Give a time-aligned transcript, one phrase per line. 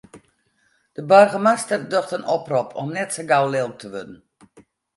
[0.95, 4.17] De boargemaster docht in oprop om net sa gau lilk te wurden.